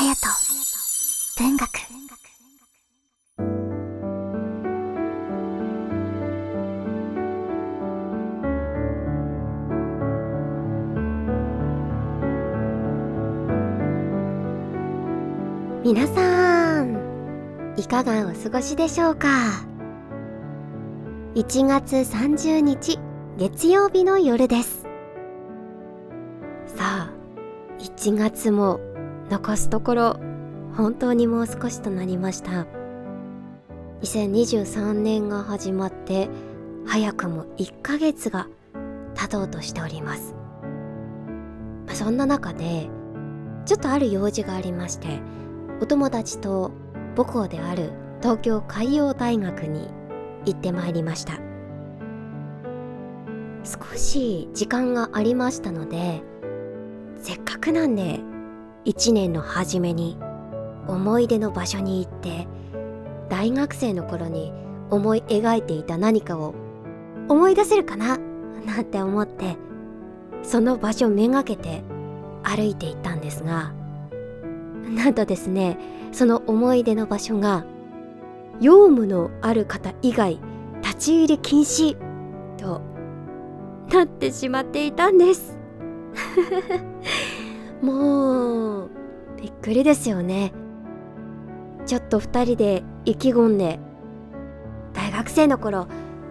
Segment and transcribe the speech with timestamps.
[0.00, 0.16] 隼人
[1.44, 1.68] 文学。
[15.84, 19.28] 皆さんいかがお過ごしでしょうか
[21.34, 22.98] ？1月30日
[23.36, 24.86] 月曜日の夜です。
[26.64, 27.12] さあ
[27.78, 28.80] 1月も
[29.30, 30.20] 残すところ
[30.76, 32.66] 本当にもう少しとなりました。
[34.02, 36.28] 2023年が始まって
[36.86, 38.48] 早くも1ヶ月が
[39.14, 40.34] 経とうとしております、
[41.86, 42.88] まあ、そんな中で
[43.66, 45.20] ちょっとある用事がありまして
[45.82, 46.72] お友達と
[47.14, 47.92] 母校である
[48.22, 49.88] 東京海洋大学に
[50.46, 51.38] 行ってまいりました。
[53.62, 56.22] 少し時間がありましたので
[57.16, 58.20] せっかくなんで
[58.84, 60.16] 一年の初めに
[60.88, 62.48] 思い出の場所に行って
[63.28, 64.52] 大学生の頃に
[64.90, 66.54] 思い描いていた何かを
[67.28, 68.18] 思い出せるかな？
[68.66, 69.56] なんて思って
[70.42, 71.82] その場所めがけて
[72.42, 73.72] 歩いていったんですが
[74.82, 75.78] なんとですね
[76.12, 77.64] その思い出の場所が
[78.60, 80.40] 用務のある方以外
[80.82, 81.96] 立ち入り禁止
[82.56, 82.80] と
[83.92, 85.58] なってしまっていたんです。
[87.82, 88.90] もう
[89.36, 90.52] びっくりですよね。
[91.86, 93.80] ちょっと2人で意気込んで
[94.92, 95.88] 大学生の頃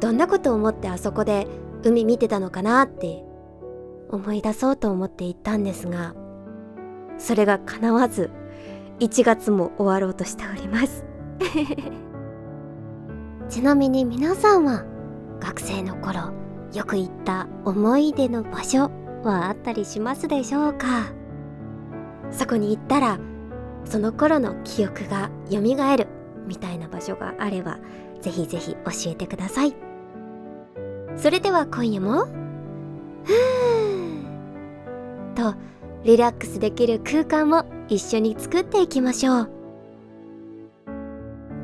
[0.00, 1.46] どんなことを思ってあそこで
[1.82, 3.24] 海見てたのかなって
[4.10, 6.14] 思い出そうと思って行ったんですが
[7.18, 8.30] それが叶わず
[8.98, 11.04] 1月も終わろうとしております。
[13.48, 14.84] ちなみに皆さんは
[15.40, 16.32] 学生の頃
[16.72, 18.90] よく行った思い出の場所
[19.24, 21.19] はあったりしますでしょうか？
[22.30, 23.18] そこに行ったら
[23.84, 26.06] その頃の記憶が蘇る
[26.46, 27.78] みたいな場所があれば
[28.20, 29.74] ぜひぜひ教えてください。
[31.16, 32.26] それでは今夜も
[33.24, 35.54] ふーと
[36.04, 39.50] リラックスできる空間を一緒に作っていきましょう。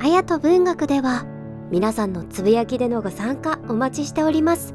[0.01, 1.25] あやと文学では
[1.71, 4.75] 皆さんのつぶやきでのご参加お待ちしております。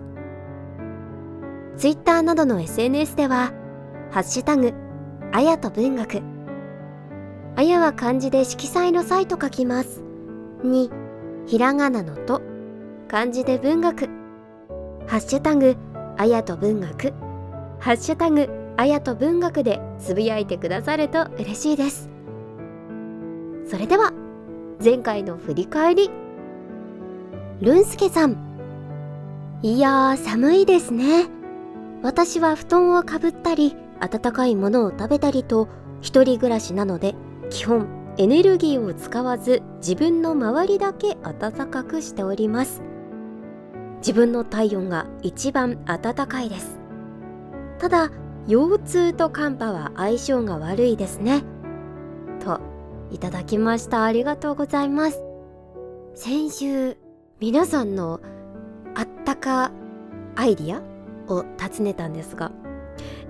[1.78, 3.54] Twitter などの SNS では
[4.12, 4.74] 「ハッシュタグ
[5.34, 6.22] あやと文学。
[7.56, 10.04] あやは漢字で色彩の際と書きます。
[10.64, 10.92] に
[11.48, 12.42] ひらがなのと
[13.08, 14.10] 漢字で文学。
[15.08, 15.78] ハッシュタグ
[16.18, 17.14] あやと文学。
[17.80, 22.10] ハッシュタグあやと文学でつぶやいてくださると嬉しいです。
[23.66, 24.12] それでは
[24.84, 26.10] 前回の振り返り。
[27.62, 28.36] ルンスケさん。
[29.62, 31.30] いやー寒いですね。
[32.04, 35.70] 私は布団をかぶったり温かいものを食べたりと
[36.02, 37.16] 一人暮らしなので
[37.50, 42.82] 基本エネルギーを使わず自分の周りだけ暖かくしております。
[43.98, 46.80] 自分の体温が一番暖かいです。
[47.80, 48.12] ただ
[48.48, 51.44] 腰痛と寒波は相性が悪いですね。
[52.44, 52.60] と
[53.12, 54.04] いただきました。
[54.04, 55.22] ありがとうございます。
[56.16, 56.98] 先週
[57.40, 58.20] 皆さんの
[58.96, 59.72] あったか
[60.36, 62.52] アイディアを尋ねたんですが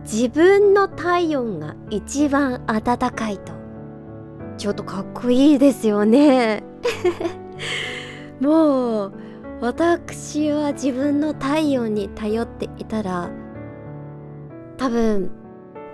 [0.04, 3.54] 自分の体温が一番暖かいと。
[4.58, 6.64] ちょっとかっこいいですよね。
[8.40, 9.14] もう
[9.62, 13.30] 私は自分の体温に頼っていたら
[14.78, 15.30] 多分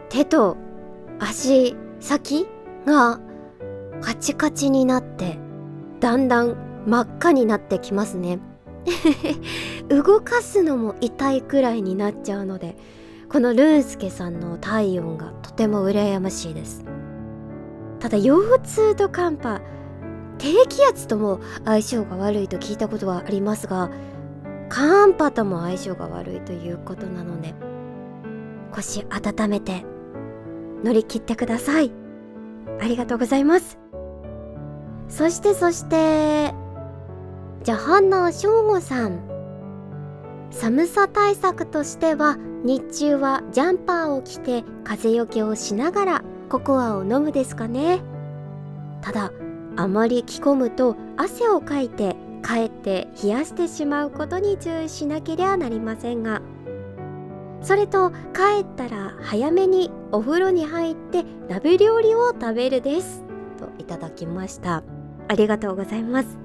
[0.10, 0.56] 手と
[1.20, 2.48] 足先
[2.86, 3.20] が
[4.02, 5.38] カチカチになって
[6.00, 8.40] だんだん真っ赤になってきますね。
[9.90, 12.78] 動かすのも痛いくらいになっちゃうので
[13.30, 16.86] このルースケさんの体温がとても羨ましいです。
[18.00, 19.60] ただ腰痛と寒波
[20.38, 23.90] 低気圧とも相性が悪いと聞いたことはありますが
[24.70, 27.56] 寒波とも相性が悪いということなので
[28.72, 29.84] 腰温めて
[30.84, 31.92] 乗り切ってください。
[32.80, 33.80] ありがとうございます。
[35.10, 36.54] そしてそして
[37.64, 39.37] じゃあハンナ翔吾さん。
[40.52, 48.02] 寒さ対策としては日中はジャンパーを着て風よけをしながらココアを飲むですかね。
[49.02, 49.32] ただ
[49.76, 56.42] あまり着込むと汗をかいてかえって冷やしてしまうことに注意しなければなりませんが。
[57.62, 63.24] それと帰ったら早めにお風呂に入って鍋料理を食べるです。
[63.60, 64.84] といただきました。
[65.28, 66.38] ありがとうございます。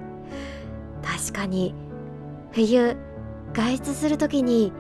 [1.02, 1.75] 確かに
[2.52, 2.96] 冬
[3.52, 4.72] 外出する時に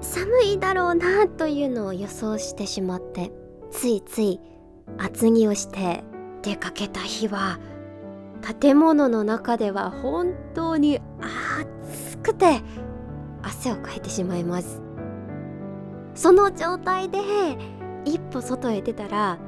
[0.00, 3.32] 寒いだろうなというのを予想してしまって
[3.70, 4.40] ついつい
[4.98, 6.04] 厚着をして
[6.42, 7.58] 出かけた日は
[8.60, 12.60] 建物の中では本当に暑くて
[13.42, 14.82] 汗をかいてしまいます。
[16.14, 17.18] その状態で
[18.04, 19.38] 一歩外へ出たら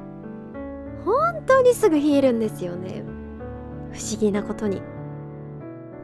[1.05, 3.03] 本当にすぐ冷えるんですよね。
[3.91, 4.81] 不思議なことに。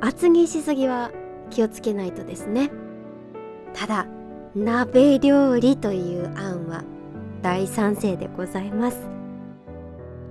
[0.02, 1.12] 厚着しすぎは
[1.50, 2.72] 気をつけないとですね。
[3.74, 4.08] ただ
[4.56, 6.84] 鍋料理という案は
[7.42, 9.08] 大賛成でございます。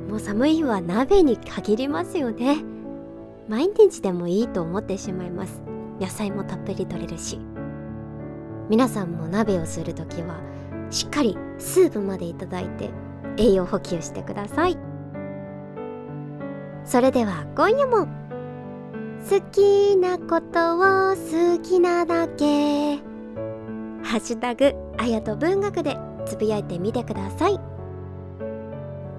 [0.09, 2.59] もう寒い日は鍋に限りますよね。
[3.49, 5.63] 毎日でもいいと思ってしまいます。
[6.01, 7.39] 野菜もたっぷり取れるし。
[8.69, 10.41] 皆さんも鍋をする時は
[10.91, 12.91] しっかりスープまでいただいて
[13.37, 14.79] 栄養補給してください。
[16.85, 18.09] それでは今夜も
[19.29, 22.99] 好きなことを好きなだけ。
[24.03, 27.59] ハッシュタグあやと文学でつぶやいてみてください。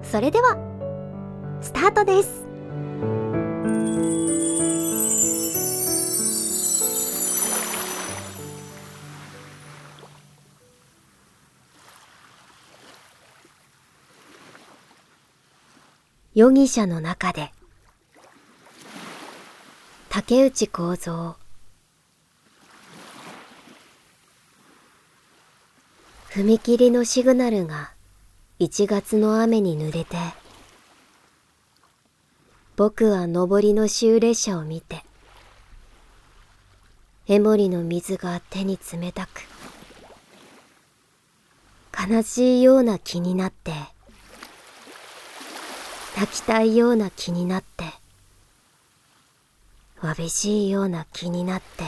[0.02, 0.56] それでは
[1.60, 2.46] スタートです。
[16.32, 17.50] 容疑者の中で
[20.18, 21.36] 竹内幸三。
[26.30, 27.92] 踏切のシグナルが
[28.58, 30.16] 1月の雨に濡れて
[32.76, 35.04] 僕は上りの終列車を見て
[37.28, 39.42] エモリの水が手に冷たく
[42.10, 43.72] 悲しいような気になって
[46.16, 47.84] 泣きたいような気になって
[50.02, 51.84] わびしいような気になって。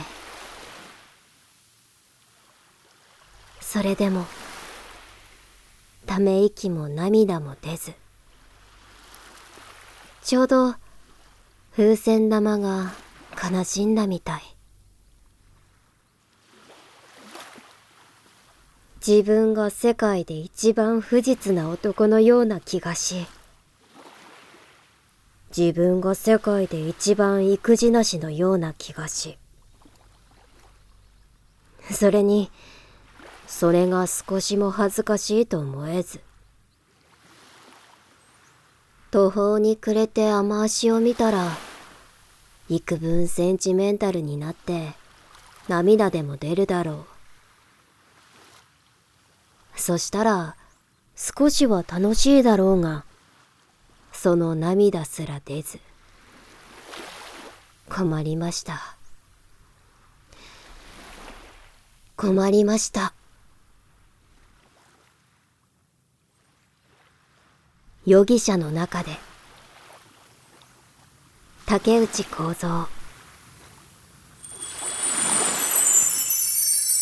[3.61, 4.25] それでも
[6.05, 7.93] ため息も涙も出ず。
[10.23, 10.75] ちょうど
[11.71, 12.93] 風船玉が
[13.51, 14.41] 悲しんだみたい。
[19.05, 23.25] 自分が世界で一番不実な男のような気がし
[25.55, 29.37] 自分が世界で一番育児なしのような気がし
[31.91, 32.51] それに
[33.47, 36.21] それが少しも恥ずかしいと思えず
[39.11, 41.47] 途方に暮れて雨足を見たら
[42.69, 44.93] 幾分センチメンタルになって
[45.67, 47.19] 涙でも出るだろう。
[49.79, 50.55] そしたら
[51.15, 53.05] 少しは楽しいだろうが
[54.21, 55.79] その涙すら出ず
[57.87, 58.97] 困りました。
[62.17, 63.13] 困りました。
[68.05, 69.11] 容疑者の中で
[71.65, 72.87] 竹内幸三。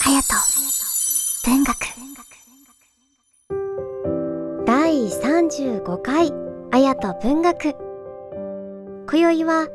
[0.03, 1.75] 隼人文学。
[4.67, 6.46] 第35回。
[6.69, 7.75] 綾と文学。
[9.09, 9.67] 今宵は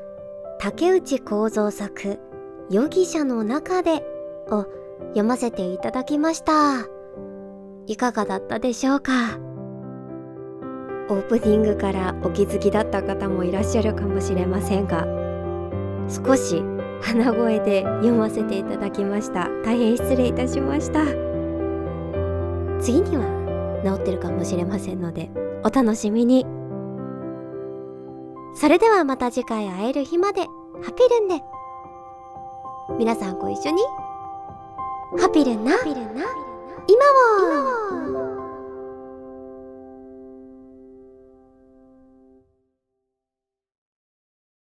[0.60, 2.20] 竹内幸三作
[2.70, 4.04] 「容疑者の中で」
[4.52, 4.66] を
[5.08, 6.86] 読ませていただきました。
[7.86, 9.12] いかがだったでしょうか？
[11.08, 15.06] オープニングからお気づきだった方もいらっしゃるかもしれませんが
[16.08, 16.62] 少し
[17.00, 19.48] 鼻声で読ませていただきました。
[19.64, 21.00] 大変失礼いたしました。
[22.80, 23.24] 次には
[23.82, 25.30] 治ってるかもしれませんので
[25.64, 26.46] お楽しみに。
[28.54, 30.42] それではまた次回会える日まで
[30.82, 31.42] ハピルンで。
[32.98, 33.82] 皆さんご一緒に。
[35.18, 35.72] ハピルンな。
[36.86, 38.21] 今を